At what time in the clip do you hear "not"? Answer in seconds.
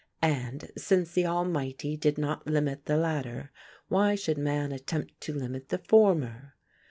2.17-2.47